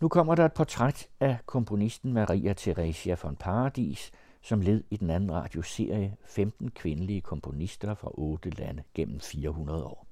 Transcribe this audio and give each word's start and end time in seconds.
Nu 0.00 0.08
kommer 0.08 0.34
der 0.34 0.44
et 0.44 0.52
portræt 0.52 1.08
af 1.20 1.38
komponisten 1.46 2.12
Maria 2.12 2.52
Theresia 2.52 3.16
von 3.22 3.36
Paradis, 3.36 4.10
som 4.42 4.60
led 4.60 4.84
i 4.90 4.96
den 4.96 5.10
anden 5.10 5.32
radioserie 5.32 6.16
15 6.24 6.70
kvindelige 6.70 7.20
komponister 7.20 7.94
fra 7.94 8.10
otte 8.14 8.50
lande 8.50 8.82
gennem 8.94 9.20
400 9.20 9.84
år. 9.84 10.09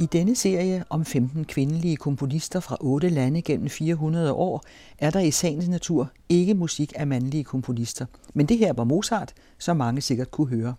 I 0.00 0.06
denne 0.06 0.34
serie 0.34 0.84
om 0.90 1.04
15 1.04 1.44
kvindelige 1.44 1.96
komponister 1.96 2.60
fra 2.60 2.76
otte 2.80 3.08
lande 3.08 3.42
gennem 3.42 3.68
400 3.68 4.32
år 4.32 4.62
er 4.98 5.10
der 5.10 5.20
i 5.20 5.30
sagens 5.30 5.68
natur 5.68 6.10
ikke 6.28 6.54
musik 6.54 6.92
af 6.96 7.06
mandlige 7.06 7.44
komponister. 7.44 8.06
Men 8.34 8.46
det 8.46 8.58
her 8.58 8.72
var 8.72 8.84
Mozart, 8.84 9.32
som 9.58 9.76
mange 9.76 10.00
sikkert 10.00 10.30
kunne 10.30 10.46
høre. 10.46 10.74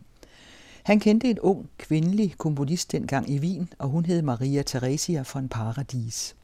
Han 0.83 0.99
kendte 0.99 1.29
en 1.29 1.39
ung 1.39 1.69
kvindelig 1.77 2.35
komponist 2.37 2.91
dengang 2.91 3.29
i 3.29 3.39
Wien, 3.39 3.69
og 3.77 3.89
hun 3.89 4.05
hed 4.05 4.21
Maria 4.21 4.61
Theresia 4.61 5.23
von 5.33 5.49
Paradis. 5.49 6.35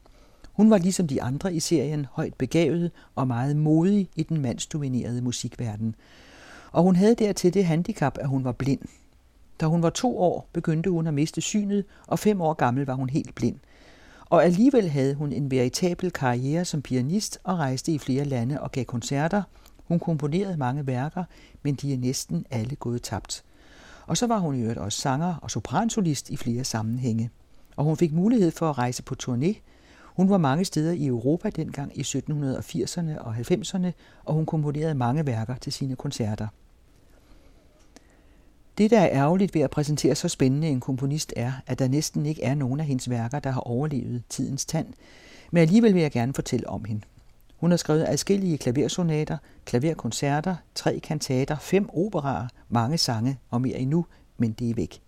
Hun 0.52 0.70
var 0.70 0.78
ligesom 0.78 1.06
de 1.06 1.22
andre 1.22 1.54
i 1.54 1.60
serien 1.60 2.06
højt 2.12 2.34
begavet 2.34 2.90
og 3.14 3.26
meget 3.26 3.56
modig 3.56 4.08
i 4.16 4.22
den 4.22 4.40
mandsdominerede 4.40 5.22
musikverden. 5.22 5.94
Og 6.72 6.82
hun 6.82 6.96
havde 6.96 7.14
dertil 7.14 7.54
det 7.54 7.64
handicap, 7.64 8.18
at 8.20 8.28
hun 8.28 8.44
var 8.44 8.52
blind– 8.52 8.80
da 9.62 9.66
hun 9.66 9.82
var 9.82 9.90
to 9.90 10.18
år, 10.18 10.48
begyndte 10.52 10.90
hun 10.90 11.06
at 11.06 11.14
miste 11.14 11.40
synet, 11.40 11.84
og 12.06 12.18
fem 12.18 12.40
år 12.40 12.52
gammel 12.52 12.86
var 12.86 12.94
hun 12.94 13.08
helt 13.08 13.34
blind. 13.34 13.56
Og 14.24 14.44
alligevel 14.44 14.88
havde 14.88 15.14
hun 15.14 15.32
en 15.32 15.50
veritabel 15.50 16.10
karriere 16.10 16.64
som 16.64 16.82
pianist 16.82 17.38
og 17.44 17.58
rejste 17.58 17.92
i 17.92 17.98
flere 17.98 18.24
lande 18.24 18.60
og 18.60 18.72
gav 18.72 18.84
koncerter. 18.84 19.42
Hun 19.88 19.98
komponerede 19.98 20.56
mange 20.56 20.86
værker, 20.86 21.24
men 21.62 21.74
de 21.74 21.94
er 21.94 21.98
næsten 21.98 22.46
alle 22.50 22.76
gået 22.76 23.02
tabt. 23.02 23.44
Og 24.06 24.16
så 24.16 24.26
var 24.26 24.38
hun 24.38 24.54
i 24.54 24.60
øvrigt 24.60 24.78
også 24.78 25.00
sanger 25.00 25.34
og 25.42 25.50
sopransolist 25.50 26.30
i 26.30 26.36
flere 26.36 26.64
sammenhænge. 26.64 27.30
Og 27.76 27.84
hun 27.84 27.96
fik 27.96 28.12
mulighed 28.12 28.50
for 28.50 28.70
at 28.70 28.78
rejse 28.78 29.02
på 29.02 29.14
turné. 29.22 29.54
Hun 30.16 30.30
var 30.30 30.38
mange 30.38 30.64
steder 30.64 30.92
i 30.92 31.06
Europa 31.06 31.50
dengang 31.50 31.98
i 31.98 32.02
1780'erne 32.02 33.18
og 33.18 33.36
90'erne, 33.36 33.90
og 34.24 34.34
hun 34.34 34.46
komponerede 34.46 34.94
mange 34.94 35.26
værker 35.26 35.54
til 35.54 35.72
sine 35.72 35.96
koncerter. 35.96 36.46
Det, 38.78 38.90
der 38.90 39.00
er 39.00 39.08
ærgerligt 39.12 39.54
ved 39.54 39.62
at 39.62 39.70
præsentere 39.70 40.14
så 40.14 40.28
spændende 40.28 40.68
en 40.68 40.80
komponist, 40.80 41.32
er, 41.36 41.52
at 41.66 41.78
der 41.78 41.88
næsten 41.88 42.26
ikke 42.26 42.42
er 42.42 42.54
nogen 42.54 42.80
af 42.80 42.86
hendes 42.86 43.10
værker, 43.10 43.38
der 43.40 43.50
har 43.50 43.60
overlevet 43.60 44.22
tidens 44.28 44.64
tand. 44.64 44.86
Men 45.50 45.60
alligevel 45.60 45.94
vil 45.94 46.02
jeg 46.02 46.10
gerne 46.10 46.34
fortælle 46.34 46.68
om 46.68 46.84
hende. 46.84 47.02
Hun 47.56 47.70
har 47.70 47.76
skrevet 47.76 48.04
adskillige 48.08 48.58
klaversonater, 48.58 49.38
klaverkoncerter, 49.64 50.56
tre 50.74 51.00
kantater, 51.02 51.56
fem 51.58 51.88
operaer, 51.92 52.48
mange 52.68 52.98
sange 52.98 53.38
og 53.50 53.60
mere 53.60 53.78
endnu, 53.78 54.06
men 54.38 54.52
det 54.52 54.70
er 54.70 54.74
væk. 54.74 55.00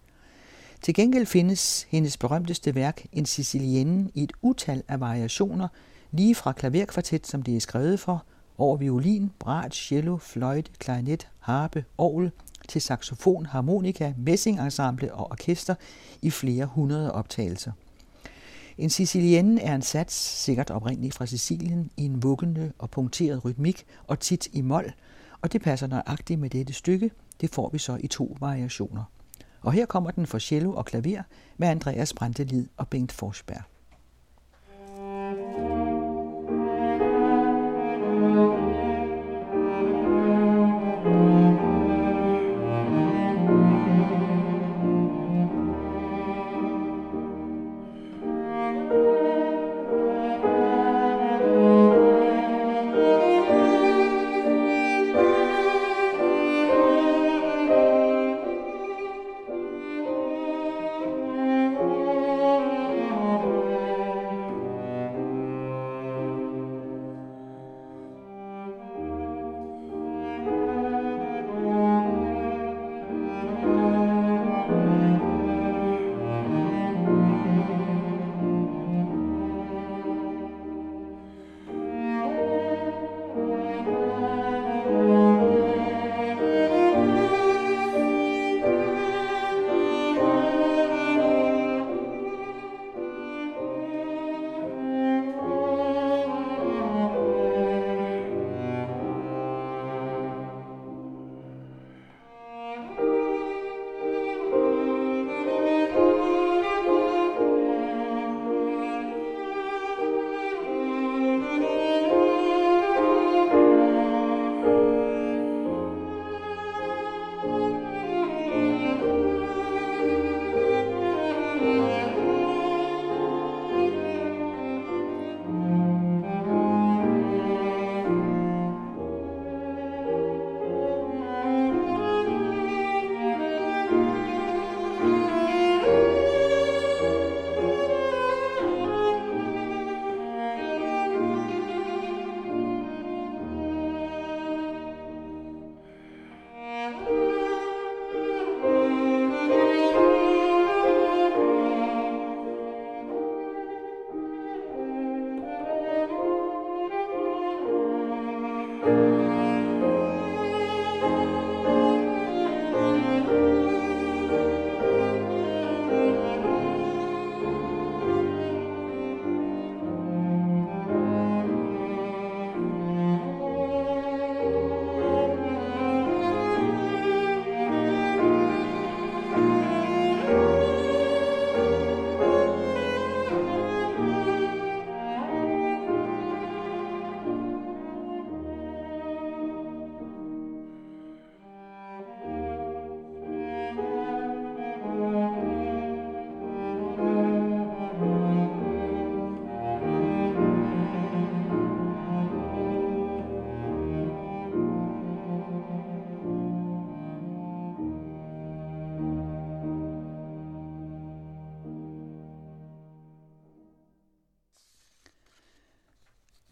Til 0.82 0.94
gengæld 0.94 1.26
findes 1.26 1.86
hendes 1.90 2.16
berømteste 2.16 2.74
værk, 2.74 3.06
En 3.12 3.26
Sicilienne, 3.26 4.10
i 4.14 4.22
et 4.22 4.32
utal 4.42 4.82
af 4.88 5.00
variationer, 5.00 5.68
lige 6.10 6.34
fra 6.34 6.52
klaverkvartet, 6.52 7.26
som 7.26 7.42
det 7.42 7.56
er 7.56 7.60
skrevet 7.60 8.00
for, 8.00 8.24
over 8.58 8.76
violin, 8.76 9.30
brat, 9.38 9.74
cello, 9.74 10.16
fløjte, 10.16 10.70
klarinet, 10.78 11.28
harpe, 11.38 11.84
orgel, 11.98 12.30
til 12.68 12.80
saxofon, 12.80 13.46
harmonika, 13.46 14.12
messingensemble 14.18 15.14
og 15.14 15.30
orkester 15.30 15.74
i 16.22 16.30
flere 16.30 16.66
hundrede 16.66 17.12
optagelser. 17.12 17.72
En 18.78 18.90
sicilienne 18.90 19.60
er 19.60 19.74
en 19.74 19.82
sats, 19.82 20.14
sikkert 20.14 20.70
oprindeligt 20.70 21.14
fra 21.14 21.26
Sicilien, 21.26 21.90
i 21.96 22.04
en 22.04 22.22
vuggende 22.22 22.72
og 22.78 22.90
punkteret 22.90 23.44
rytmik 23.44 23.86
og 24.06 24.20
tit 24.20 24.48
i 24.52 24.60
mol, 24.60 24.92
og 25.40 25.52
det 25.52 25.62
passer 25.62 25.86
nøjagtigt 25.86 26.40
med 26.40 26.50
dette 26.50 26.72
stykke. 26.72 27.10
Det 27.40 27.50
får 27.50 27.70
vi 27.72 27.78
så 27.78 27.98
i 28.00 28.06
to 28.06 28.36
variationer. 28.40 29.04
Og 29.60 29.72
her 29.72 29.86
kommer 29.86 30.10
den 30.10 30.26
for 30.26 30.38
cello 30.38 30.72
og 30.72 30.84
klaver 30.84 31.22
med 31.56 31.68
Andreas 31.68 32.12
Brantelid 32.12 32.66
og 32.76 32.88
Bengt 32.88 33.12
Forsberg. 33.12 33.62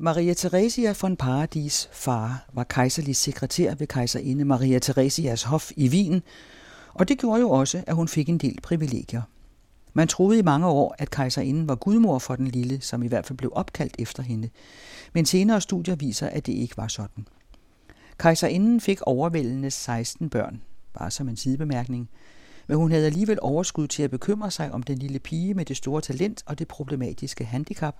Maria 0.04 0.34
Theresia 0.34 0.94
von 1.00 1.16
Paradis 1.16 1.88
far 1.92 2.46
var 2.52 2.64
kejserlig 2.64 3.16
sekretær 3.16 3.74
ved 3.74 3.86
kejserinde 3.86 4.44
Maria 4.44 4.78
Theresias 4.78 5.42
hof 5.42 5.70
i 5.76 5.88
Wien, 5.88 6.22
og 6.94 7.08
det 7.08 7.18
gjorde 7.18 7.40
jo 7.40 7.50
også, 7.50 7.84
at 7.86 7.94
hun 7.94 8.08
fik 8.08 8.28
en 8.28 8.38
del 8.38 8.58
privilegier. 8.62 9.22
Man 9.92 10.08
troede 10.08 10.38
i 10.38 10.42
mange 10.42 10.66
år, 10.66 10.94
at 10.98 11.10
kejserinden 11.10 11.68
var 11.68 11.74
gudmor 11.74 12.18
for 12.18 12.36
den 12.36 12.46
lille, 12.46 12.80
som 12.80 13.02
i 13.02 13.06
hvert 13.06 13.26
fald 13.26 13.36
blev 13.38 13.52
opkaldt 13.54 13.96
efter 13.98 14.22
hende. 14.22 14.48
Men 15.12 15.26
senere 15.26 15.60
studier 15.60 15.94
viser, 15.94 16.26
at 16.26 16.46
det 16.46 16.52
ikke 16.52 16.76
var 16.76 16.88
sådan. 16.88 17.26
Kejserinden 18.18 18.80
fik 18.80 19.02
overvældende 19.02 19.70
16 19.70 20.30
børn, 20.30 20.62
bare 20.98 21.10
som 21.10 21.28
en 21.28 21.36
sidebemærkning. 21.36 22.10
Men 22.66 22.76
hun 22.76 22.90
havde 22.90 23.06
alligevel 23.06 23.38
overskud 23.42 23.86
til 23.88 24.02
at 24.02 24.10
bekymre 24.10 24.50
sig 24.50 24.72
om 24.72 24.82
den 24.82 24.98
lille 24.98 25.18
pige 25.18 25.54
med 25.54 25.64
det 25.64 25.76
store 25.76 26.00
talent 26.00 26.42
og 26.46 26.58
det 26.58 26.68
problematiske 26.68 27.44
handicap. 27.44 27.94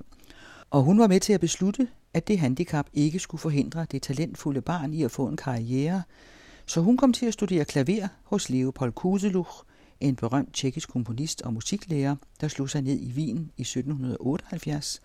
Og 0.72 0.82
hun 0.82 0.98
var 0.98 1.06
med 1.06 1.20
til 1.20 1.32
at 1.32 1.40
beslutte, 1.40 1.88
at 2.14 2.28
det 2.28 2.38
handicap 2.38 2.86
ikke 2.92 3.18
skulle 3.18 3.40
forhindre 3.40 3.86
det 3.90 4.02
talentfulde 4.02 4.60
barn 4.60 4.94
i 4.94 5.02
at 5.02 5.10
få 5.10 5.26
en 5.26 5.36
karriere, 5.36 6.02
så 6.66 6.80
hun 6.80 6.96
kom 6.96 7.12
til 7.12 7.26
at 7.26 7.32
studere 7.32 7.64
klaver 7.64 8.08
hos 8.24 8.50
Leopold 8.50 8.92
Kuseluch, 8.92 9.50
en 10.00 10.16
berømt 10.16 10.54
tjekkisk 10.54 10.88
komponist 10.88 11.42
og 11.42 11.54
musiklærer, 11.54 12.16
der 12.40 12.48
slog 12.48 12.70
sig 12.70 12.82
ned 12.82 13.00
i 13.00 13.12
Wien 13.12 13.50
i 13.56 13.62
1778. 13.62 15.00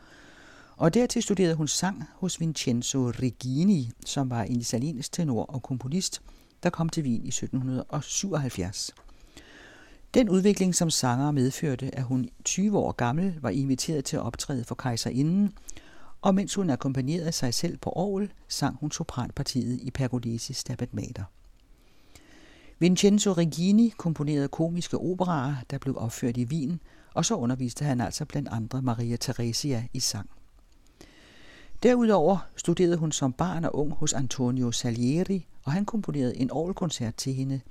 Og 0.78 0.94
dertil 0.94 1.24
studerede 1.24 1.56
hun 1.56 1.68
sang 1.68 2.04
hos 2.14 2.40
Vincenzo 2.40 3.00
Regini, 3.00 3.92
som 4.06 4.30
var 4.30 4.44
en 4.44 4.60
italiensk 4.60 5.12
tenor 5.12 5.46
og 5.46 5.64
komponist, 5.64 6.22
der 6.64 6.69
kom 6.69 6.90
til 6.90 7.04
Wien 7.04 7.25
i 7.25 7.28
1777. 7.28 8.92
Den 10.18 10.30
udvikling 10.30 10.75
som 10.75 10.90
sanger 10.90 11.31
medførte, 11.31 11.96
at 11.96 12.04
hun 12.04 12.30
20 12.44 12.78
år 12.78 12.92
gammel 12.92 13.36
var 13.42 13.50
inviteret 13.50 14.06
til 14.06 14.16
at 14.18 14.24
optræde 14.24 14.64
for 14.64 14.75
kejserinden, 14.75 15.54
og 16.22 16.36
mens 16.36 16.56
hun 16.56 16.69
akkompagnerede 16.69 17.31
sig 17.31 17.54
selv 17.54 17.78
på 17.78 17.90
orgel, 17.96 18.31
sang 18.48 18.78
hun 18.80 18.92
sopranpartiet 18.92 19.80
i 19.81 19.92
Pergolesi 19.92 20.54
Stabat 20.54 20.94
Mater. 20.94 21.24
Vincenzo 22.80 23.31
Regini 23.31 23.94
komponerede 23.98 24.48
komiske 24.48 24.98
operaer, 24.98 25.56
der 25.72 25.78
blev 25.78 25.98
opført 25.98 26.38
i 26.38 26.46
Wien, 26.46 26.80
og 27.14 27.25
så 27.25 27.36
underviste 27.36 27.86
han 27.86 28.02
altså 28.02 28.25
blandt 28.25 28.50
andre 28.52 28.81
Maria 28.81 29.18
Theresia 29.22 29.84
i 29.94 30.00
sang. 30.00 30.30
Derudover 31.84 32.38
studerede 32.56 32.98
hun 32.98 33.12
som 33.12 33.34
barn 33.34 33.66
og 33.66 33.75
ung 33.75 33.92
hos 33.92 34.14
Antonio 34.14 34.72
Salieri, 34.72 35.48
og 35.64 35.72
han 35.72 35.86
komponerede 35.86 36.38
en 36.38 36.52
orgelkoncert 36.52 37.16
til 37.16 37.34
hende. 37.34 37.62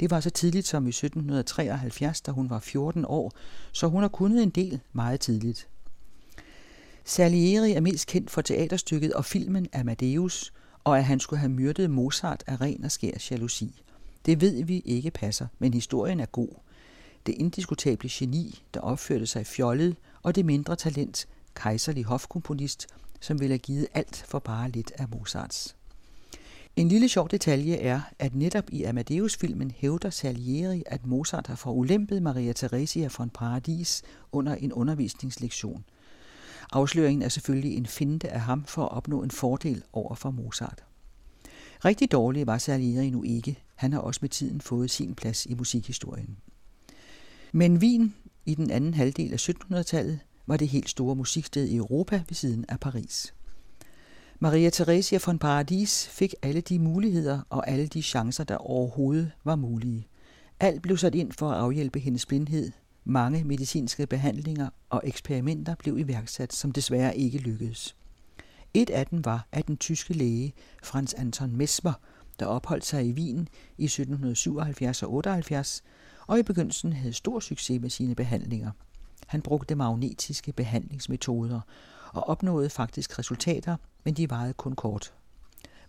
Det 0.00 0.10
var 0.10 0.20
så 0.20 0.30
tidligt 0.30 0.66
som 0.66 0.86
i 0.86 0.88
1773, 0.88 2.20
da 2.20 2.30
hun 2.30 2.50
var 2.50 2.58
14 2.58 3.04
år, 3.08 3.32
så 3.72 3.88
hun 3.88 4.02
har 4.02 4.08
kunnet 4.08 4.42
en 4.42 4.50
del 4.50 4.80
meget 4.92 5.20
tidligt. 5.20 5.68
Salieri 7.04 7.72
er 7.72 7.80
mest 7.80 8.06
kendt 8.06 8.30
for 8.30 8.40
teaterstykket 8.40 9.12
og 9.12 9.24
filmen 9.24 9.66
Amadeus, 9.72 10.52
og 10.84 10.98
at 10.98 11.04
han 11.04 11.20
skulle 11.20 11.40
have 11.40 11.52
myrdet 11.52 11.90
Mozart 11.90 12.44
af 12.46 12.60
ren 12.60 12.84
og 12.84 12.90
skær 12.90 13.26
jalousi. 13.30 13.82
Det 14.26 14.40
ved 14.40 14.64
vi 14.64 14.80
ikke 14.80 15.10
passer, 15.10 15.46
men 15.58 15.74
historien 15.74 16.20
er 16.20 16.26
god. 16.26 16.48
Det 17.26 17.34
indiskutable 17.38 18.08
geni, 18.12 18.62
der 18.74 18.80
opførte 18.80 19.26
sig 19.26 19.46
fjollet, 19.46 19.96
og 20.22 20.34
det 20.34 20.44
mindre 20.44 20.76
talent, 20.76 21.26
kejserlig 21.54 22.04
hofkomponist, 22.04 22.86
som 23.20 23.40
ville 23.40 23.52
have 23.52 23.58
givet 23.58 23.86
alt 23.94 24.24
for 24.28 24.38
bare 24.38 24.70
lidt 24.70 24.92
af 24.98 25.08
Mozarts. 25.08 25.75
En 26.76 26.88
lille 26.88 27.08
sjov 27.08 27.28
detalje 27.28 27.76
er, 27.76 28.00
at 28.18 28.34
netop 28.34 28.64
i 28.72 28.82
Amadeus-filmen 28.82 29.70
hævder 29.70 30.10
Salieri, 30.10 30.82
at 30.86 31.06
Mozart 31.06 31.46
har 31.46 31.54
forulempet 31.54 32.22
Maria 32.22 32.52
Theresia 32.52 33.08
von 33.18 33.30
Paradis 33.30 34.02
under 34.32 34.54
en 34.54 34.72
undervisningslektion. 34.72 35.84
Afsløringen 36.72 37.22
er 37.22 37.28
selvfølgelig 37.28 37.76
en 37.76 37.86
finte 37.86 38.28
af 38.28 38.40
ham 38.40 38.64
for 38.64 38.82
at 38.82 38.92
opnå 38.92 39.22
en 39.22 39.30
fordel 39.30 39.82
over 39.92 40.14
for 40.14 40.30
Mozart. 40.30 40.84
Rigtig 41.84 42.12
dårlig 42.12 42.46
var 42.46 42.58
Salieri 42.58 43.10
nu 43.10 43.22
ikke. 43.22 43.58
Han 43.74 43.92
har 43.92 44.00
også 44.00 44.18
med 44.22 44.28
tiden 44.28 44.60
fået 44.60 44.90
sin 44.90 45.14
plads 45.14 45.46
i 45.46 45.54
musikhistorien. 45.54 46.36
Men 47.52 47.76
Wien 47.76 48.14
i 48.46 48.54
den 48.54 48.70
anden 48.70 48.94
halvdel 48.94 49.32
af 49.32 49.48
1700-tallet 49.48 50.18
var 50.46 50.56
det 50.56 50.68
helt 50.68 50.88
store 50.90 51.16
musiksted 51.16 51.68
i 51.68 51.76
Europa 51.76 52.22
ved 52.28 52.34
siden 52.34 52.64
af 52.68 52.80
Paris. 52.80 53.34
Maria 54.38 54.70
Theresia 54.70 55.18
von 55.26 55.38
Paradis 55.38 56.08
fik 56.08 56.34
alle 56.42 56.60
de 56.60 56.78
muligheder 56.78 57.40
og 57.50 57.68
alle 57.68 57.86
de 57.86 58.02
chancer, 58.02 58.44
der 58.44 58.56
overhovedet 58.56 59.32
var 59.44 59.56
mulige. 59.56 60.08
Alt 60.60 60.82
blev 60.82 60.96
sat 60.96 61.14
ind 61.14 61.32
for 61.32 61.50
at 61.50 61.58
afhjælpe 61.58 61.98
hendes 61.98 62.26
blindhed. 62.26 62.72
Mange 63.04 63.44
medicinske 63.44 64.06
behandlinger 64.06 64.68
og 64.90 65.02
eksperimenter 65.04 65.74
blev 65.74 65.98
iværksat, 65.98 66.52
som 66.52 66.72
desværre 66.72 67.16
ikke 67.16 67.38
lykkedes. 67.38 67.96
Et 68.74 68.90
af 68.90 69.06
dem 69.06 69.24
var, 69.24 69.48
at 69.52 69.66
den 69.66 69.76
tyske 69.76 70.14
læge 70.14 70.54
Franz 70.82 71.14
Anton 71.14 71.56
Mesmer, 71.56 71.92
der 72.40 72.46
opholdt 72.46 72.84
sig 72.84 73.06
i 73.06 73.12
Wien 73.12 73.48
i 73.78 73.84
1777 73.84 75.02
og 75.02 75.12
78, 75.12 75.82
og 76.26 76.38
i 76.38 76.42
begyndelsen 76.42 76.92
havde 76.92 77.12
stor 77.12 77.40
succes 77.40 77.80
med 77.80 77.90
sine 77.90 78.14
behandlinger. 78.14 78.70
Han 79.26 79.42
brugte 79.42 79.74
magnetiske 79.74 80.52
behandlingsmetoder 80.52 81.60
og 82.12 82.28
opnåede 82.28 82.70
faktisk 82.70 83.18
resultater, 83.18 83.76
men 84.04 84.14
de 84.14 84.30
varede 84.30 84.52
kun 84.52 84.74
kort. 84.74 85.14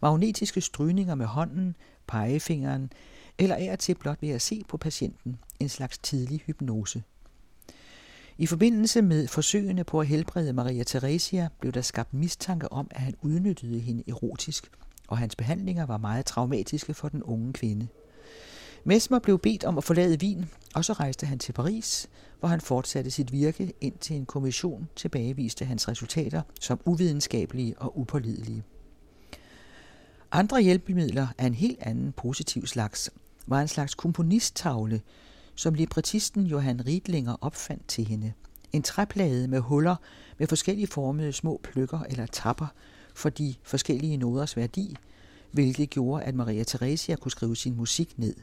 Magnetiske 0.02 0.62
strygninger 0.62 1.16
med 1.16 1.26
hånden, 1.26 1.76
pegefingeren 2.08 2.92
eller 3.38 3.56
af 3.56 3.72
og 3.72 3.80
til 3.80 3.96
blot 3.96 4.22
ved 4.22 4.30
at 4.30 4.42
se 4.42 4.64
på 4.68 4.78
patienten, 4.78 5.40
en 5.60 5.70
slags 5.70 5.98
tidlig 5.98 6.42
hypnose. 6.46 7.04
I 8.38 8.46
forbindelse 8.46 9.02
med 9.02 9.28
forsøgene 9.28 9.84
på 9.84 10.00
at 10.00 10.08
helbrede 10.08 10.54
Maria 10.54 10.84
Theresia 10.84 11.50
blev 11.60 11.72
der 11.72 11.82
skabt 11.82 12.14
mistanke 12.14 12.72
om, 12.72 12.88
at 12.92 13.02
han 13.02 13.16
udnyttede 13.22 13.80
hende 13.80 14.04
erotisk, 14.08 14.72
og 15.08 15.18
hans 15.18 15.36
behandlinger 15.36 15.86
var 15.86 15.98
meget 15.98 16.26
traumatiske 16.26 16.94
for 16.94 17.10
den 17.10 17.24
unge 17.24 17.54
kvinde. 17.54 17.88
Mesmer 18.88 19.20
blev 19.20 19.40
bedt 19.40 19.64
om 19.64 19.78
at 19.78 19.84
forlade 19.84 20.18
Wien, 20.22 20.50
og 20.76 20.86
så 20.86 20.94
rejste 20.94 21.26
han 21.26 21.40
til 21.40 21.54
Paris, 21.54 22.10
hvor 22.40 22.50
han 22.50 22.62
fortsatte 22.62 23.12
sit 23.12 23.32
virke, 23.32 23.74
indtil 23.82 24.16
en 24.16 24.26
kommission 24.26 24.90
tilbageviste 24.96 25.66
hans 25.66 25.88
resultater 25.88 26.42
som 26.62 26.80
uvidenskabelige 26.86 27.76
og 27.78 28.00
upålidelige. 28.00 28.64
Andre 30.32 30.62
hjælpemidler 30.62 31.28
af 31.38 31.46
en 31.46 31.54
helt 31.54 31.80
anden 31.82 32.12
positiv 32.12 32.68
slags 32.68 33.10
var 33.48 33.62
en 33.62 33.68
slags 33.68 33.96
komponisttavle, 33.96 35.02
som 35.56 35.74
librettisten 35.74 36.46
Johan 36.46 36.86
Riedlinger 36.88 37.36
opfandt 37.42 37.88
til 37.88 38.08
hende. 38.08 38.34
En 38.74 38.84
træplade 38.84 39.48
med 39.48 39.60
huller 39.60 39.96
med 40.38 40.48
forskellige 40.48 40.88
formede 40.88 41.34
små 41.34 41.60
pløkker 41.64 42.00
eller 42.00 42.26
tapper 42.26 42.68
for 43.16 43.30
de 43.30 43.56
forskellige 43.64 44.18
noders 44.18 44.58
værdi, 44.58 44.96
hvilket 45.52 45.90
gjorde, 45.90 46.24
at 46.24 46.36
Maria 46.36 46.64
Theresia 46.64 47.16
kunne 47.16 47.32
skrive 47.32 47.56
sin 47.56 47.76
musik 47.76 48.20
ned. 48.20 48.36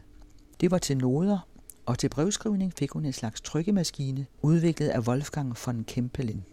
Det 0.60 0.70
var 0.70 0.78
til 0.78 0.98
noder, 0.98 1.48
og 1.86 1.98
til 1.98 2.08
brevskrivning 2.08 2.72
fik 2.78 2.90
hun 2.90 3.04
en 3.04 3.12
slags 3.12 3.40
trykkemaskine, 3.40 4.26
udviklet 4.42 4.88
af 4.88 5.08
Wolfgang 5.08 5.56
von 5.66 5.84
Kempelen. 5.84 6.44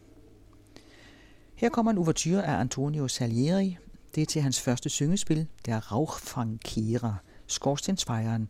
Her 1.56 1.70
kommer 1.70 1.92
en 1.92 1.98
ouverture 1.98 2.46
af 2.46 2.60
Antonio 2.60 3.08
Salieri. 3.08 3.78
Det 4.16 4.22
er 4.22 4.26
til 4.26 4.42
hans 4.42 4.62
første 4.62 4.90
syngespil, 4.90 5.48
der 5.66 5.92
Rauchfangkehrer, 5.92 7.14
Skorstensfejeren, 7.48 8.50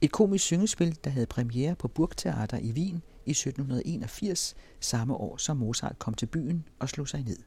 et 0.00 0.12
komisk 0.12 0.44
syngespil, 0.44 0.98
der 1.04 1.10
havde 1.10 1.26
premiere 1.26 1.74
på 1.74 1.88
Burgtheater 1.88 2.58
i 2.58 2.72
Wien 2.72 3.02
i 3.26 3.30
1781, 3.30 4.54
samme 4.80 5.14
år 5.14 5.36
som 5.36 5.56
Mozart 5.56 5.98
kom 5.98 6.14
til 6.14 6.26
byen 6.26 6.64
og 6.78 6.88
slog 6.88 7.08
sig 7.08 7.22
ned. 7.22 7.38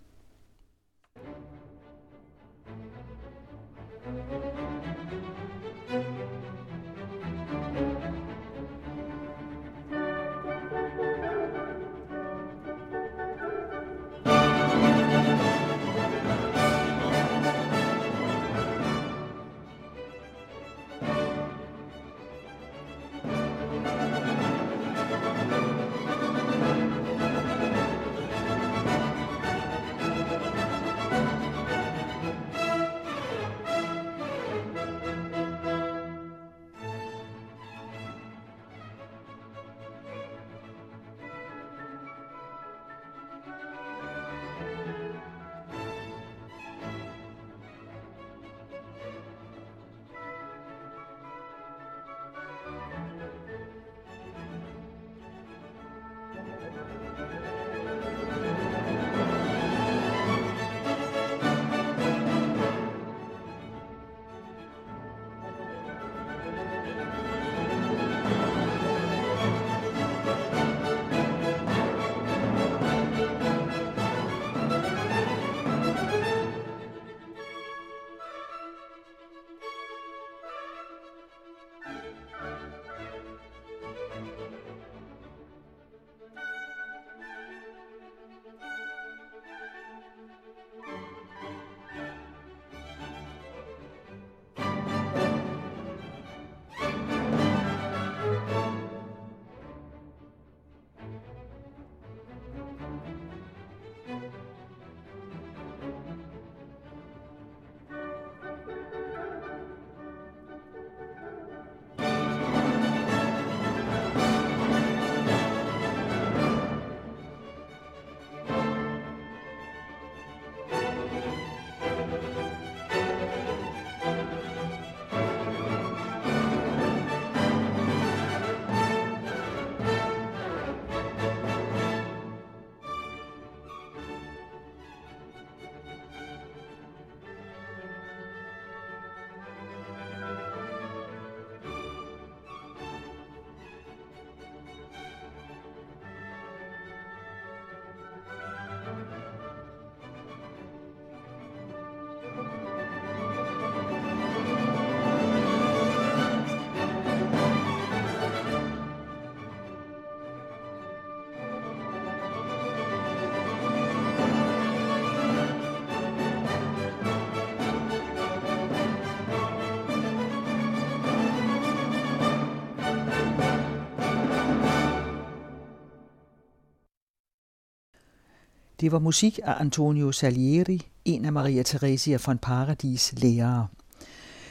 Det 178.81 178.91
var 178.91 178.99
musik 178.99 179.39
af 179.43 179.55
Antonio 179.59 180.11
Salieri, 180.11 180.87
en 181.05 181.25
af 181.25 181.33
Maria 181.33 181.63
Theresia 181.63 182.17
von 182.25 182.37
Paradis 182.37 183.13
lærere. 183.17 183.67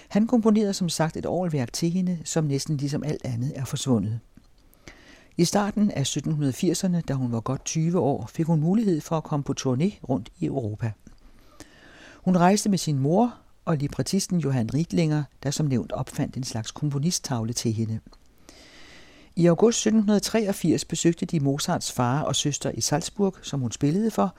Han 0.08 0.26
komponerede 0.26 0.74
som 0.74 0.88
sagt 0.88 1.16
et 1.16 1.26
årværk 1.26 1.72
til 1.72 1.90
hende, 1.90 2.18
som 2.24 2.44
næsten 2.44 2.76
ligesom 2.76 3.02
alt 3.04 3.24
andet 3.24 3.52
er 3.56 3.64
forsvundet. 3.64 4.20
I 5.36 5.44
starten 5.44 5.90
af 5.90 6.16
1780'erne, 6.16 7.00
da 7.00 7.14
hun 7.14 7.32
var 7.32 7.40
godt 7.40 7.64
20 7.64 8.00
år, 8.00 8.26
fik 8.26 8.46
hun 8.46 8.60
mulighed 8.60 9.00
for 9.00 9.16
at 9.16 9.24
komme 9.24 9.44
på 9.44 9.54
turné 9.60 10.08
rundt 10.08 10.30
i 10.38 10.46
Europa. 10.46 10.92
Hun 12.24 12.36
rejste 12.36 12.68
med 12.68 12.78
sin 12.78 12.98
mor 12.98 13.34
og 13.64 13.76
librettisten 13.76 14.38
Johan 14.38 14.74
Riedlinger, 14.74 15.24
der 15.42 15.50
som 15.50 15.66
nævnt 15.66 15.92
opfandt 15.92 16.36
en 16.36 16.44
slags 16.44 16.70
komponisttavle 16.70 17.52
til 17.52 17.72
hende. 17.72 18.00
I 19.36 19.46
august 19.46 19.86
1783 19.86 20.84
besøgte 20.84 21.26
de 21.26 21.40
Mozarts 21.40 21.92
far 21.92 22.22
og 22.22 22.36
søster 22.36 22.70
i 22.70 22.80
Salzburg, 22.80 23.36
som 23.42 23.60
hun 23.60 23.72
spillede 23.72 24.10
for, 24.10 24.34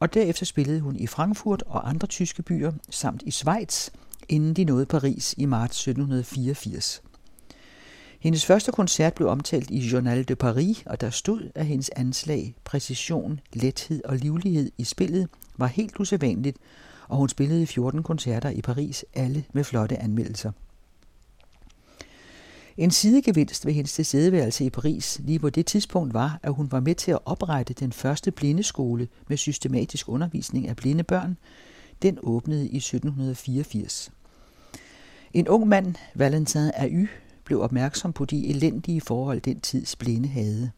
og 0.00 0.14
derefter 0.14 0.46
spillede 0.46 0.80
hun 0.80 0.96
i 0.96 1.06
Frankfurt 1.06 1.62
og 1.66 1.88
andre 1.88 2.06
tyske 2.06 2.42
byer, 2.42 2.72
samt 2.90 3.22
i 3.26 3.30
Schweiz, 3.30 3.90
inden 4.28 4.54
de 4.54 4.64
nåede 4.64 4.86
Paris 4.86 5.34
i 5.38 5.44
marts 5.44 5.78
1784. 5.78 7.02
Hendes 8.20 8.46
første 8.46 8.72
koncert 8.72 9.14
blev 9.14 9.28
omtalt 9.28 9.70
i 9.70 9.78
Journal 9.78 10.28
de 10.28 10.36
Paris, 10.36 10.82
og 10.86 11.00
der 11.00 11.10
stod, 11.10 11.50
at 11.54 11.66
hendes 11.66 11.90
anslag, 11.96 12.54
præcision, 12.64 13.40
lethed 13.52 14.04
og 14.04 14.16
livlighed 14.16 14.70
i 14.78 14.84
spillet 14.84 15.28
var 15.56 15.66
helt 15.66 16.00
usædvanligt, 16.00 16.58
og 17.08 17.16
hun 17.16 17.28
spillede 17.28 17.66
14 17.66 18.02
koncerter 18.02 18.50
i 18.50 18.60
Paris, 18.60 19.04
alle 19.14 19.44
med 19.52 19.64
flotte 19.64 20.02
anmeldelser. 20.02 20.52
En 22.78 22.90
sidegevinst 22.90 23.66
ved 23.66 23.72
hendes 23.72 23.92
tilstedeværelse 23.92 24.64
i 24.64 24.70
Paris 24.70 25.20
lige 25.24 25.38
på 25.38 25.50
det 25.50 25.66
tidspunkt 25.66 26.14
var, 26.14 26.40
at 26.42 26.52
hun 26.52 26.72
var 26.72 26.80
med 26.80 26.94
til 26.94 27.10
at 27.10 27.18
oprette 27.24 27.74
den 27.74 27.92
første 27.92 28.30
blindeskole 28.30 29.08
med 29.28 29.36
systematisk 29.36 30.08
undervisning 30.08 30.68
af 30.68 30.76
blinde 30.76 31.04
børn. 31.04 31.36
Den 32.02 32.18
åbnede 32.22 32.68
i 32.68 32.76
1784. 32.76 34.10
En 35.34 35.48
ung 35.48 35.68
mand, 35.68 35.94
Valentin 36.14 36.70
Ay, 36.74 37.06
blev 37.44 37.60
opmærksom 37.60 38.12
på 38.12 38.24
de 38.24 38.46
elendige 38.46 39.00
forhold, 39.00 39.40
den 39.40 39.60
tids 39.60 39.96
blinde 39.96 40.28
havde. 40.28 40.70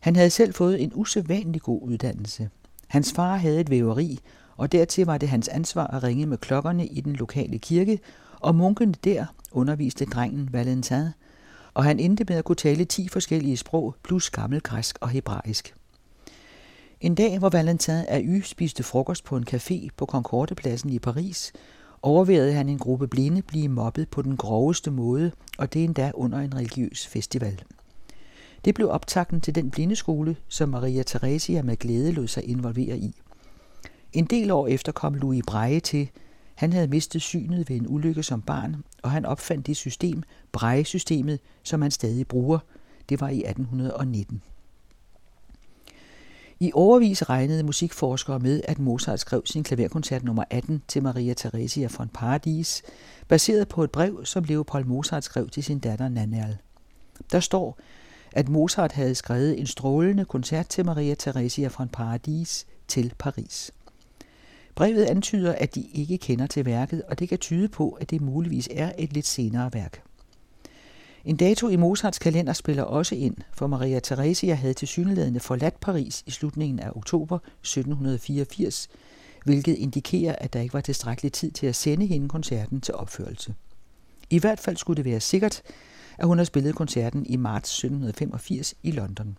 Han 0.00 0.16
havde 0.16 0.30
selv 0.30 0.54
fået 0.54 0.82
en 0.82 0.92
usædvanlig 0.94 1.62
god 1.62 1.82
uddannelse. 1.82 2.50
Hans 2.86 3.12
far 3.12 3.36
havde 3.36 3.60
et 3.60 3.70
væveri, 3.70 4.18
og 4.56 4.72
dertil 4.72 5.06
var 5.06 5.18
det 5.18 5.28
hans 5.28 5.48
ansvar 5.48 5.86
at 5.86 6.02
ringe 6.02 6.26
med 6.26 6.38
klokkerne 6.38 6.86
i 6.86 7.00
den 7.00 7.12
lokale 7.12 7.58
kirke, 7.58 7.98
og 8.42 8.54
munkene 8.54 8.94
der 9.04 9.26
underviste 9.52 10.04
drengen 10.04 10.52
Valentin, 10.52 11.06
og 11.74 11.84
han 11.84 12.00
endte 12.00 12.24
med 12.28 12.36
at 12.36 12.44
kunne 12.44 12.56
tale 12.56 12.84
ti 12.84 13.08
forskellige 13.08 13.56
sprog 13.56 13.94
plus 14.04 14.30
gammelgræsk 14.30 14.98
og 15.00 15.08
hebraisk. 15.08 15.74
En 17.00 17.14
dag, 17.14 17.38
hvor 17.38 17.48
Valentin 17.48 18.04
Y 18.22 18.42
spiste 18.42 18.82
frokost 18.82 19.24
på 19.24 19.36
en 19.36 19.46
café 19.50 19.88
på 19.96 20.06
Concordepladsen 20.06 20.90
i 20.90 20.98
Paris, 20.98 21.52
overværede 22.02 22.52
han 22.52 22.68
en 22.68 22.78
gruppe 22.78 23.08
blinde 23.08 23.42
blive 23.42 23.68
mobbet 23.68 24.08
på 24.08 24.22
den 24.22 24.36
groveste 24.36 24.90
måde, 24.90 25.32
og 25.58 25.72
det 25.72 25.84
endda 25.84 26.10
under 26.14 26.38
en 26.38 26.54
religiøs 26.54 27.06
festival. 27.06 27.62
Det 28.64 28.74
blev 28.74 28.90
optakten 28.90 29.40
til 29.40 29.54
den 29.54 29.70
blindeskole, 29.70 30.36
som 30.48 30.68
Maria 30.68 31.02
Theresia 31.02 31.62
med 31.62 31.76
glæde 31.76 32.12
lod 32.12 32.26
sig 32.26 32.48
involvere 32.48 32.98
i. 32.98 33.20
En 34.12 34.24
del 34.24 34.50
år 34.50 34.66
efter 34.66 34.92
kom 34.92 35.14
Louis 35.14 35.42
Breje 35.46 35.80
til, 35.80 36.10
han 36.54 36.72
havde 36.72 36.88
mistet 36.88 37.22
synet 37.22 37.68
ved 37.68 37.76
en 37.76 37.86
ulykke 37.88 38.22
som 38.22 38.42
barn, 38.42 38.84
og 39.02 39.10
han 39.10 39.24
opfandt 39.24 39.66
det 39.66 39.76
system, 39.76 40.22
Braille-systemet, 40.52 41.40
som 41.62 41.82
han 41.82 41.90
stadig 41.90 42.26
bruger. 42.28 42.58
Det 43.08 43.20
var 43.20 43.28
i 43.28 43.38
1819. 43.38 44.42
I 46.62 46.70
overvis 46.74 47.28
regnede 47.28 47.62
musikforskere 47.62 48.38
med, 48.38 48.60
at 48.68 48.78
Mozart 48.78 49.20
skrev 49.20 49.42
sin 49.46 49.62
klaverkoncert 49.62 50.24
nummer 50.24 50.44
18 50.50 50.82
til 50.88 51.02
Maria 51.02 51.34
Theresia 51.34 51.88
von 51.98 52.08
Paradis, 52.08 52.82
baseret 53.28 53.68
på 53.68 53.84
et 53.84 53.90
brev, 53.90 54.24
som 54.24 54.44
Leopold 54.44 54.84
Mozart 54.84 55.24
skrev 55.24 55.48
til 55.48 55.64
sin 55.64 55.78
datter 55.78 56.08
Nannerl. 56.08 56.56
Der 57.32 57.40
står, 57.40 57.78
at 58.32 58.48
Mozart 58.48 58.92
havde 58.92 59.14
skrevet 59.14 59.60
en 59.60 59.66
strålende 59.66 60.24
koncert 60.24 60.68
til 60.68 60.86
Maria 60.86 61.14
Theresia 61.18 61.70
von 61.78 61.88
Paradis 61.88 62.66
til 62.88 63.14
Paris. 63.18 63.72
Brevet 64.74 65.04
antyder, 65.04 65.52
at 65.52 65.74
de 65.74 65.82
ikke 65.82 66.18
kender 66.18 66.46
til 66.46 66.66
værket, 66.66 67.02
og 67.02 67.18
det 67.18 67.28
kan 67.28 67.38
tyde 67.38 67.68
på, 67.68 67.90
at 67.90 68.10
det 68.10 68.20
muligvis 68.20 68.68
er 68.70 68.92
et 68.98 69.12
lidt 69.12 69.26
senere 69.26 69.70
værk. 69.72 70.02
En 71.24 71.36
dato 71.36 71.68
i 71.68 71.76
Mozarts 71.76 72.18
kalender 72.18 72.52
spiller 72.52 72.82
også 72.82 73.14
ind, 73.14 73.36
for 73.52 73.66
Maria 73.66 74.00
Theresia 74.00 74.54
havde 74.54 74.74
til 74.74 74.88
synligheden 74.88 75.40
forladt 75.40 75.80
Paris 75.80 76.22
i 76.26 76.30
slutningen 76.30 76.78
af 76.78 76.90
oktober 76.94 77.36
1784, 77.36 78.88
hvilket 79.44 79.74
indikerer, 79.74 80.34
at 80.38 80.52
der 80.52 80.60
ikke 80.60 80.74
var 80.74 80.80
tilstrækkelig 80.80 81.32
tid 81.32 81.50
til 81.50 81.66
at 81.66 81.76
sende 81.76 82.06
hende 82.06 82.28
koncerten 82.28 82.80
til 82.80 82.94
opførelse. 82.94 83.54
I 84.30 84.38
hvert 84.38 84.60
fald 84.60 84.76
skulle 84.76 84.96
det 84.96 85.04
være 85.04 85.20
sikkert, 85.20 85.62
at 86.18 86.26
hun 86.26 86.38
har 86.38 86.44
spillet 86.44 86.74
koncerten 86.74 87.26
i 87.26 87.36
marts 87.36 87.70
1785 87.70 88.74
i 88.82 88.90
London. 88.90 89.36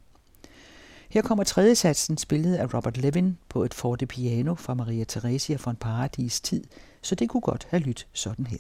Her 1.13 1.22
kommer 1.22 1.43
tredje 1.43 1.75
satsen 1.75 2.17
spillet 2.17 2.55
af 2.55 2.74
Robert 2.74 2.98
Levin 2.98 3.38
på 3.50 3.63
et 3.63 3.74
forte 3.74 4.05
piano 4.05 4.55
fra 4.55 4.74
Maria 4.74 5.03
Theresia 5.03 5.58
von 5.65 5.75
Paradis 5.75 6.41
tid, 6.41 6.63
så 7.01 7.15
det 7.15 7.29
kunne 7.29 7.41
godt 7.41 7.67
have 7.70 7.84
lyttet 7.84 8.08
sådan 8.13 8.48
her. 8.48 8.60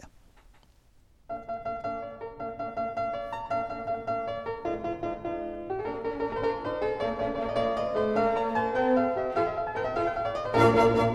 Música 10.55 11.12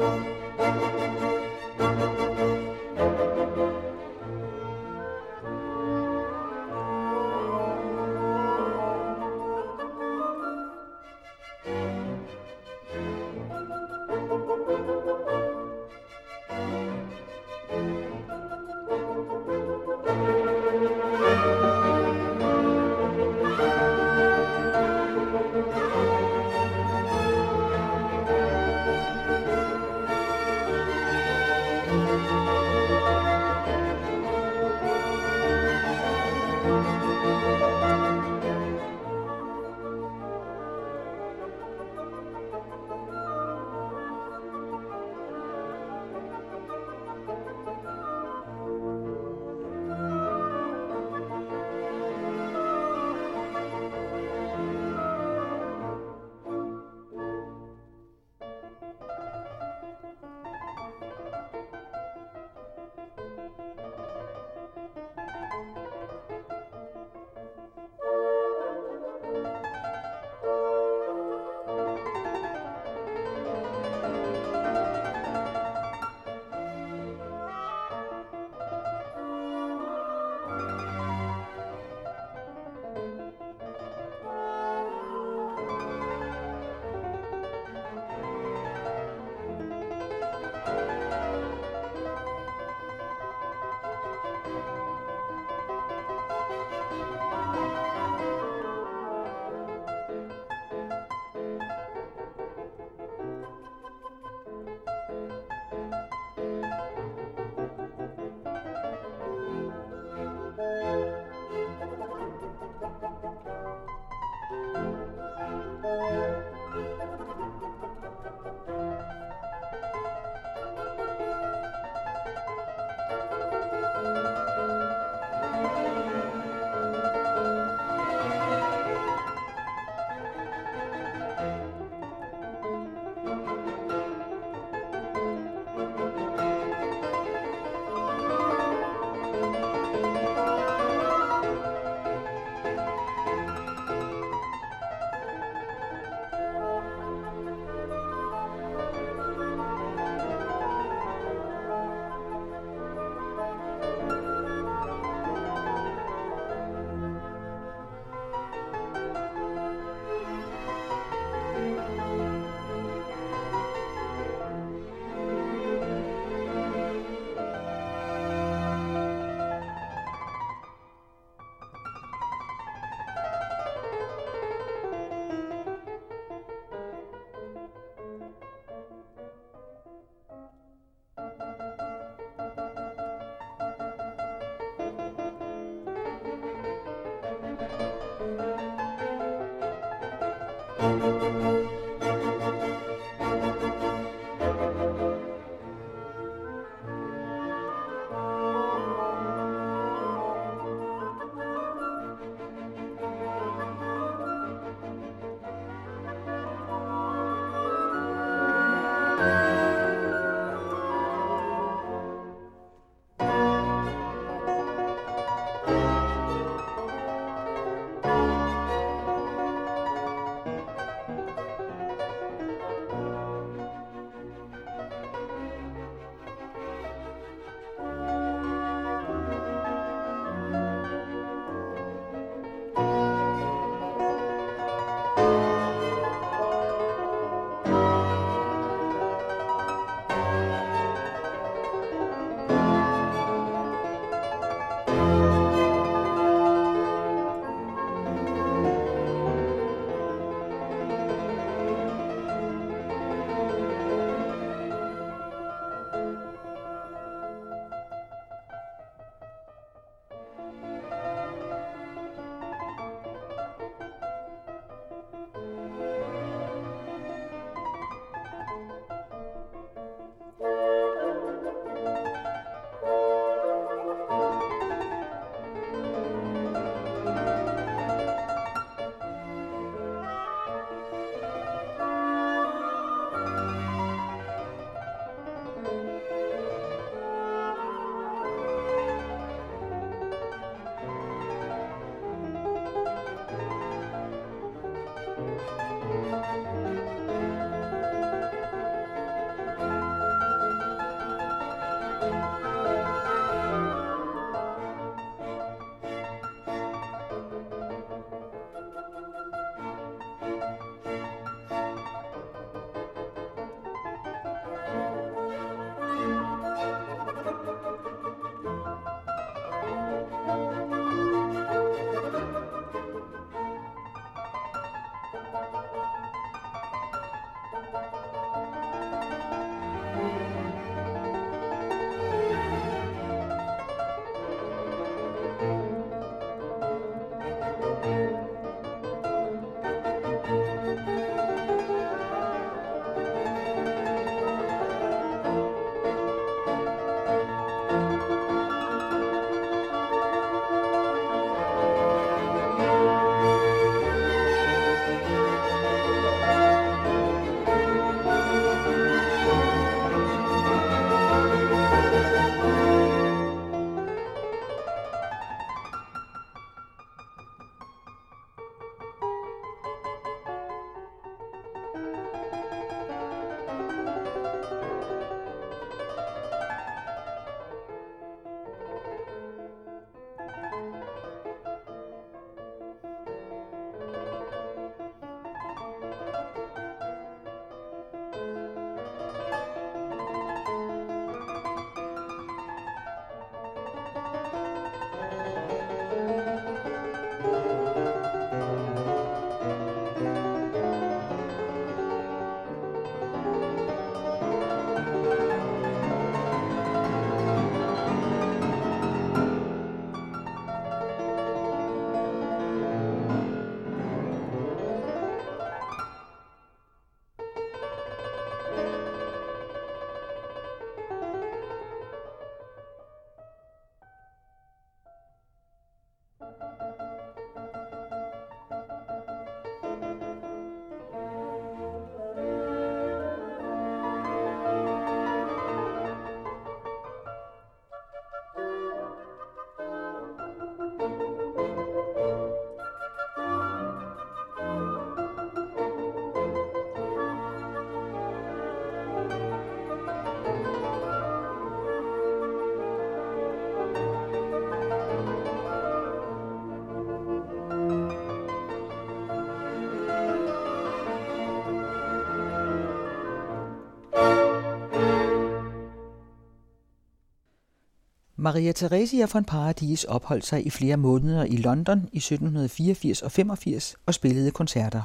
Maria 468.28 468.52
Theresia 468.52 469.06
von 469.12 469.24
Paradis 469.24 469.84
opholdt 469.84 470.26
sig 470.26 470.46
i 470.46 470.50
flere 470.50 470.76
måneder 470.76 471.24
i 471.24 471.36
London 471.36 471.88
i 471.92 471.96
1784 471.96 473.02
og 473.02 473.12
85 473.12 473.76
og 473.86 473.94
spillede 473.94 474.30
koncerter. 474.30 474.82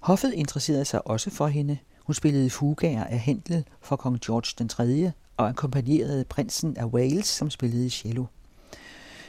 Hoffet 0.00 0.32
interesserede 0.32 0.84
sig 0.84 1.06
også 1.06 1.30
for 1.30 1.46
hende. 1.46 1.78
Hun 2.04 2.14
spillede 2.14 2.50
fugaer 2.50 3.04
af 3.04 3.18
Händel 3.18 3.62
for 3.80 3.96
kong 3.96 4.20
George 4.20 4.54
den 4.58 4.68
3. 4.68 5.12
og 5.36 5.48
akkompagnerede 5.48 6.24
prinsen 6.24 6.76
af 6.76 6.84
Wales, 6.84 7.26
som 7.26 7.50
spillede 7.50 7.90
cello. 7.90 8.24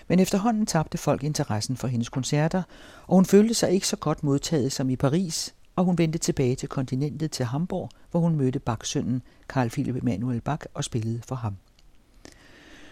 Men 0.08 0.20
efterhånden 0.20 0.66
tabte 0.66 0.98
folk 0.98 1.24
interessen 1.24 1.78
for 1.78 1.88
hendes 1.88 2.10
koncerter, 2.10 2.64
og 3.08 3.16
hun 3.16 3.26
følte 3.26 3.54
sig 3.54 3.72
ikke 3.72 3.88
så 3.88 3.96
godt 3.96 4.24
modtaget 4.24 4.72
som 4.72 4.90
i 4.90 4.96
Paris, 4.96 5.56
og 5.76 5.86
hun 5.86 5.98
vendte 5.98 6.20
tilbage 6.20 6.56
til 6.56 6.70
kontinentet 6.70 7.32
til 7.32 7.46
Hamburg, 7.46 7.90
hvor 8.12 8.20
hun 8.20 8.36
mødte 8.36 8.60
Bach-sønnen 8.60 9.22
Carl 9.48 9.70
Philipp 9.70 9.98
Emanuel 9.98 10.42
Bach 10.42 10.66
og 10.74 10.84
spillede 10.84 11.22
for 11.28 11.36
ham. 11.36 11.56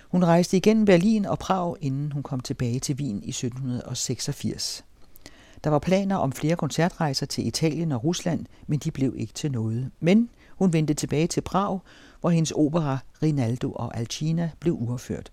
Hun 0.10 0.24
rejste 0.24 0.58
igennem 0.58 0.86
Berlin 0.86 1.26
og 1.26 1.40
Prag, 1.40 1.76
inden 1.82 2.12
hun 2.12 2.24
kom 2.24 2.40
tilbage 2.40 2.80
til 2.80 2.96
Wien 2.96 3.24
i 3.24 3.30
1786. 3.30 4.86
Der 5.64 5.70
var 5.70 5.80
planer 5.80 6.16
om 6.16 6.32
flere 6.32 6.56
koncertrejser 6.56 7.26
til 7.26 7.48
Italien 7.48 7.92
og 7.92 8.04
Rusland, 8.04 8.46
men 8.68 8.80
de 8.80 8.92
blev 8.92 9.14
ikke 9.18 9.34
til 9.34 9.52
noget. 9.52 9.92
Men 10.00 10.30
hun 10.50 10.74
vendte 10.74 10.94
tilbage 10.94 11.28
til 11.28 11.42
Prag, 11.42 11.80
hvor 12.22 12.30
hendes 12.30 12.52
opera 12.52 12.98
Rinaldo 13.24 13.72
og 13.72 13.98
Alcina 13.98 14.52
blev 14.60 14.74
uafført. 14.74 15.32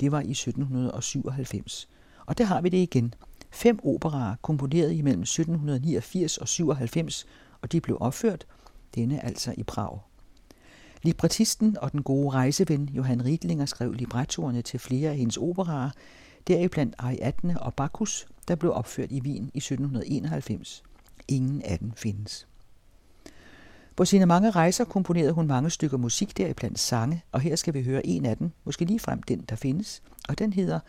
Det 0.00 0.12
var 0.12 0.20
i 0.20 0.30
1797. 0.30 1.88
Og 2.26 2.38
der 2.38 2.44
har 2.44 2.60
vi 2.60 2.68
det 2.68 2.78
igen. 2.78 3.14
Fem 3.50 3.78
operaer 3.84 4.34
komponeret 4.42 4.92
imellem 4.92 5.22
1789 5.22 6.38
og 6.38 6.48
97, 6.48 7.26
og 7.62 7.72
de 7.72 7.80
blev 7.80 7.96
opført, 8.00 8.46
denne 8.94 9.24
altså 9.24 9.54
i 9.56 9.62
Prag. 9.62 9.98
Librettisten 11.04 11.76
og 11.80 11.92
den 11.92 12.02
gode 12.02 12.30
rejseven 12.30 12.88
Johan 12.88 13.24
Riedlinger 13.24 13.66
skrev 13.66 13.92
librettoerne 13.92 14.62
til 14.62 14.80
flere 14.80 15.10
af 15.10 15.16
hendes 15.16 15.36
operaer, 15.36 15.90
deriblandt 16.48 16.94
Ariadne 16.98 17.62
og 17.62 17.74
Bacchus, 17.74 18.26
der 18.48 18.54
blev 18.54 18.72
opført 18.72 19.12
i 19.12 19.20
Wien 19.20 19.50
i 19.54 19.58
1791. 19.58 20.82
Ingen 21.28 21.62
af 21.62 21.78
dem 21.78 21.92
findes. 21.96 22.46
På 23.96 24.04
sine 24.04 24.26
mange 24.26 24.50
rejser 24.50 24.84
komponerede 24.84 25.32
hun 25.32 25.46
mange 25.46 25.70
stykker 25.70 25.96
musik 25.96 26.36
deriblandt 26.36 26.78
sange, 26.78 27.22
og 27.32 27.40
her 27.40 27.56
skal 27.56 27.74
vi 27.74 27.82
høre 27.82 28.06
en 28.06 28.26
af 28.26 28.36
dem, 28.36 28.50
måske 28.64 28.84
lige 28.84 29.00
frem 29.00 29.22
den, 29.22 29.44
der 29.48 29.56
findes, 29.56 30.02
og 30.28 30.38
den 30.38 30.52
hedder 30.52 30.80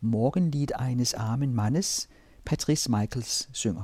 Morgenlied 0.00 0.68
eines 0.88 1.14
armen 1.14 1.54
Mannes, 1.54 2.08
Patrice 2.44 2.90
Michaels 2.90 3.48
synger. 3.52 3.82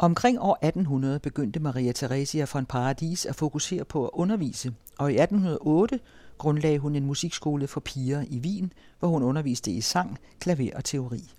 Omkring 0.00 0.40
år 0.40 0.58
1800 0.62 1.18
begyndte 1.18 1.60
Maria 1.60 1.92
Theresia 1.92 2.46
von 2.52 2.66
Paradis 2.66 3.26
at 3.26 3.34
fokusere 3.34 3.84
på 3.84 4.04
at 4.04 4.10
undervise, 4.12 4.74
og 4.98 5.12
i 5.12 5.18
1808 5.18 6.00
grundlagde 6.38 6.78
hun 6.78 6.94
en 6.94 7.06
musikskole 7.06 7.66
for 7.66 7.80
piger 7.80 8.24
i 8.30 8.38
Wien, 8.38 8.72
hvor 8.98 9.08
hun 9.08 9.22
underviste 9.22 9.70
i 9.70 9.80
sang, 9.80 10.18
klaver 10.40 10.70
og 10.76 10.84
teori. 10.84 11.30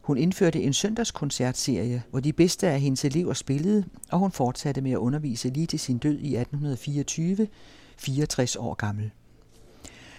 Hun 0.00 0.18
indførte 0.18 0.62
en 0.62 0.72
søndagskoncertserie, 0.72 2.02
hvor 2.10 2.20
de 2.20 2.32
bedste 2.32 2.68
af 2.68 2.80
hendes 2.80 3.04
elever 3.04 3.34
spillede, 3.34 3.84
og 4.10 4.18
hun 4.18 4.32
fortsatte 4.32 4.80
med 4.80 4.92
at 4.92 4.96
undervise 4.96 5.48
lige 5.48 5.66
til 5.66 5.80
sin 5.80 5.98
død 5.98 6.18
i 6.18 6.36
1824, 6.36 7.48
64 7.96 8.56
år 8.56 8.74
gammel. 8.74 9.10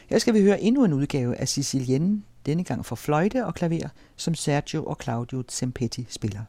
Her 0.09 0.19
skal 0.19 0.33
vi 0.33 0.41
høre 0.41 0.61
endnu 0.61 0.85
en 0.85 0.93
udgave 0.93 1.35
af 1.35 1.47
Sicilienne, 1.47 2.21
denne 2.45 2.63
gang 2.63 2.85
for 2.85 2.95
fløjte 2.95 3.45
og 3.45 3.55
klaver, 3.55 3.89
som 4.15 4.35
Sergio 4.35 4.85
og 4.85 4.97
Claudio 5.01 5.43
Zempetti 5.49 6.05
spiller. 6.09 6.41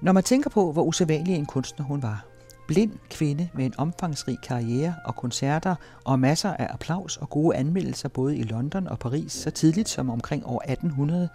Når 0.00 0.12
man 0.12 0.22
tænker 0.22 0.50
på, 0.50 0.72
hvor 0.72 0.82
usædvanlig 0.82 1.34
en 1.34 1.46
kunstner 1.46 1.86
hun 1.86 2.02
var, 2.02 2.24
blind 2.68 2.92
kvinde 3.10 3.48
med 3.54 3.66
en 3.66 3.74
omfangsrig 3.78 4.38
karriere 4.42 4.94
og 5.04 5.16
koncerter 5.16 5.74
og 6.04 6.18
masser 6.18 6.52
af 6.52 6.66
applaus 6.74 7.16
og 7.16 7.30
gode 7.30 7.56
anmeldelser 7.56 8.08
både 8.08 8.36
i 8.36 8.42
London 8.42 8.86
og 8.86 8.98
Paris 8.98 9.32
så 9.32 9.50
tidligt 9.50 9.88
som 9.88 10.10
omkring 10.10 10.46
år 10.46 10.62
1800, 10.68 11.28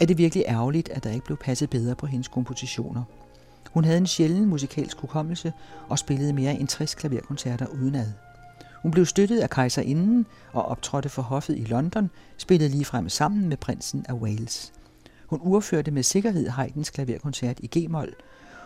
er 0.00 0.06
det 0.06 0.18
virkelig 0.18 0.44
ærgerligt, 0.48 0.88
at 0.88 1.04
der 1.04 1.10
ikke 1.10 1.24
blev 1.24 1.36
passet 1.36 1.70
bedre 1.70 1.94
på 1.94 2.06
hendes 2.06 2.28
kompositioner. 2.28 3.02
Hun 3.70 3.84
havde 3.84 3.98
en 3.98 4.06
sjælden 4.06 4.46
musikalsk 4.46 4.98
hukommelse 4.98 5.52
og 5.88 5.98
spillede 5.98 6.32
mere 6.32 6.54
end 6.54 6.68
60 6.68 6.94
klaverkoncerter 6.94 7.66
udenad. 7.66 8.12
Hun 8.82 8.90
blev 8.90 9.06
støttet 9.06 9.40
af 9.40 9.50
kejserinden 9.50 10.26
og 10.52 10.64
optrådte 10.64 11.08
for 11.08 11.22
hoffet 11.22 11.58
i 11.58 11.64
London, 11.64 12.10
spillede 12.36 12.70
ligefrem 12.70 13.08
sammen 13.08 13.48
med 13.48 13.56
prinsen 13.56 14.06
af 14.08 14.12
Wales. 14.14 14.72
Hun 15.28 15.40
urførte 15.42 15.90
med 15.90 16.02
sikkerhed 16.02 16.48
Haydns 16.48 16.90
klaverkoncert 16.90 17.60
i 17.60 17.78
G-mol. 17.78 18.14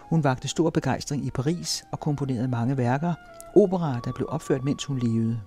Hun 0.01 0.25
vagte 0.25 0.49
stor 0.49 0.71
begejstring 0.71 1.27
i 1.27 1.31
Paris 1.31 1.85
og 1.93 2.01
komponerede 2.01 2.49
mange 2.49 2.77
værker, 2.77 3.15
operaer, 3.57 4.01
der 4.01 4.13
blev 4.13 4.27
opført, 4.31 4.65
mens 4.65 4.85
hun 4.85 4.99
levede. 4.99 5.41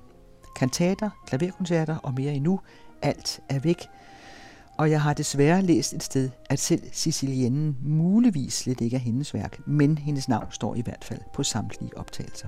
Kantater, 0.55 1.09
klaverkoncerter 1.27 1.97
og 1.97 2.13
mere 2.13 2.33
endnu, 2.33 2.59
alt 3.01 3.39
er 3.49 3.59
væk. 3.59 3.87
Og 4.77 4.91
jeg 4.91 5.01
har 5.01 5.13
desværre 5.13 5.61
læst 5.61 5.93
et 5.93 6.03
sted, 6.03 6.29
at 6.49 6.59
selv 6.59 6.81
Siciliennen 6.91 7.77
muligvis 7.81 8.53
slet 8.53 8.81
ikke 8.81 8.95
er 8.95 8.99
hendes 8.99 9.33
værk, 9.33 9.67
men 9.67 9.97
hendes 9.97 10.29
navn 10.29 10.51
står 10.51 10.75
i 10.75 10.81
hvert 10.81 11.03
fald 11.03 11.21
på 11.33 11.43
samtlige 11.43 11.97
optagelser. 11.97 12.47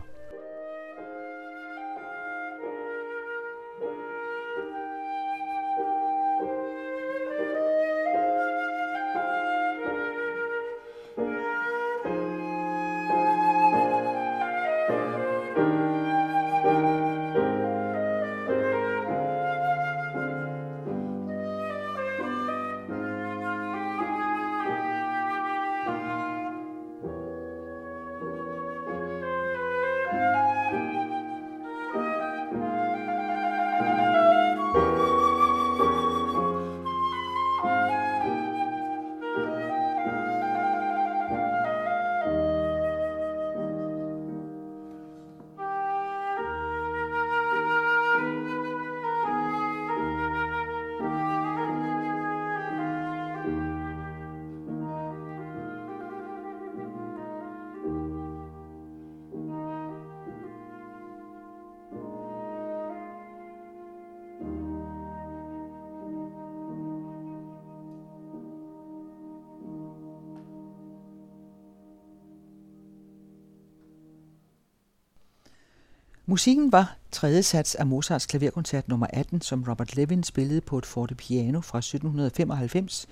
Musikken 76.29 76.71
var 76.71 76.97
tredje 77.11 77.43
sats 77.43 77.75
af 77.75 77.87
Mozarts 77.87 78.25
klaverkoncert 78.25 78.87
nummer 78.87 79.07
18, 79.13 79.41
som 79.41 79.63
Robert 79.63 79.95
Levin 79.95 80.23
spillede 80.23 80.61
på 80.61 80.77
et 80.77 80.85
fortepiano 80.85 81.61
fra 81.61 81.77
1795 81.77 83.07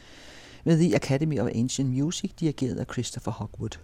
ved 0.63 0.79
The 0.79 0.95
Academy 0.95 1.39
of 1.39 1.49
Ancient 1.55 1.89
Music, 1.89 2.31
dirigeret 2.39 2.75
af 2.75 2.85
Christopher 2.91 3.31
Hogwood. 3.31 3.79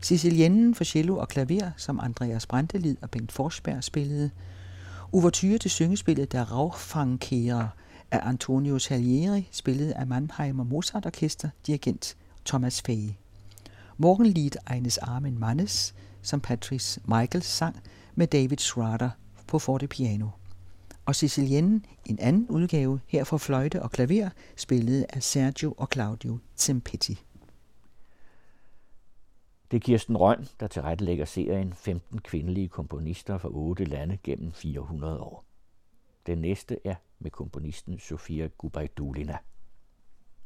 Siciliennen 0.00 0.74
for 0.74 0.84
cello 0.84 1.16
og 1.16 1.28
klaver, 1.28 1.70
som 1.76 2.00
Andreas 2.00 2.46
Brandelid 2.46 2.96
og 3.02 3.10
Bengt 3.10 3.32
Forsberg 3.32 3.84
spillede. 3.84 4.30
Uvertyre 5.12 5.58
til 5.58 5.70
syngespillet 5.70 6.32
Der 6.32 6.52
Rauchfangkehrer 6.52 7.68
af 8.10 8.20
Antonio 8.28 8.78
Salieri, 8.78 9.48
spillet 9.52 9.90
af 9.90 10.06
Mannheimer 10.06 10.64
Mozart 10.64 11.06
Orkester, 11.06 11.48
dirigent 11.66 12.16
Thomas 12.46 12.82
Faye. 12.82 13.16
Morgenlied 13.98 14.56
eines 14.70 14.98
armen 14.98 15.38
Mannes, 15.38 15.94
som 16.22 16.40
Patrice 16.40 17.00
Michaels 17.04 17.46
sang, 17.46 17.76
med 18.18 18.26
David 18.26 18.58
Schrader 18.58 19.10
på 19.48 19.58
fortepiano. 19.58 20.28
Og 21.04 21.14
Sicilienne, 21.14 21.80
en 22.04 22.18
anden 22.18 22.46
udgave 22.48 23.00
her 23.06 23.24
for 23.24 23.36
fløjte 23.36 23.82
og 23.82 23.90
klaver, 23.90 24.30
spillet 24.56 25.06
af 25.08 25.22
Sergio 25.22 25.74
og 25.76 25.88
Claudio 25.92 26.38
Zempetti. 26.56 27.22
Det 29.70 29.76
er 29.76 29.80
Kirsten 29.80 30.16
Røn, 30.16 30.46
der 30.60 30.66
tilrettelægger 30.66 31.24
serien 31.24 31.72
15 31.72 32.20
kvindelige 32.20 32.68
komponister 32.68 33.38
fra 33.38 33.48
8 33.52 33.84
lande 33.84 34.18
gennem 34.22 34.52
400 34.52 35.20
år. 35.20 35.44
Den 36.26 36.38
næste 36.38 36.78
er 36.84 36.94
med 37.18 37.30
komponisten 37.30 37.98
Sofia 37.98 38.46
Gubaidulina. 38.58 39.38